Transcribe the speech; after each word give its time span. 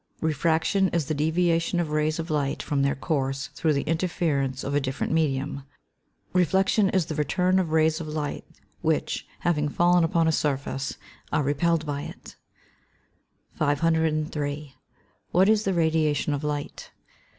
_Refraction 0.19 0.87
is 0.89 1.05
the 1.05 1.13
deviation 1.13 1.79
of 1.79 1.91
rays 1.91 2.17
of 2.17 2.31
light 2.31 2.63
from 2.63 2.81
their 2.81 2.95
course 2.95 3.51
through 3.53 3.73
the 3.73 3.83
interference 3.83 4.63
of 4.63 4.73
a 4.73 4.79
different 4.81 5.13
medium; 5.13 5.61
reflection 6.33 6.89
is 6.89 7.05
the 7.05 7.13
return 7.13 7.59
of 7.59 7.69
rays 7.71 8.01
of 8.01 8.07
light 8.07 8.43
which, 8.81 9.27
having 9.41 9.69
fallen 9.69 10.03
upon 10.03 10.27
a 10.27 10.31
surface, 10.31 10.97
are 11.31 11.43
repelled 11.43 11.85
by 11.85 12.01
it. 12.01 12.35
503. 13.53 14.73
_What 15.35 15.47
is 15.47 15.65
the 15.65 15.73
radiation 15.75 16.33
of 16.33 16.43
light? 16.43 16.89